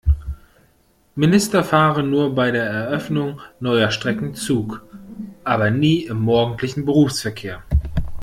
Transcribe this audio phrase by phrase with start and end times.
[1.15, 4.83] Minister fahren nur bei der Eröffnung neuer Strecken Zug,
[5.43, 7.61] aber nie im morgendlichen Berufsverkehr.